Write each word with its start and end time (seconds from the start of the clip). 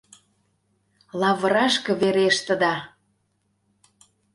—Лавырашке 1.19 1.93
верештыда. 2.01 2.75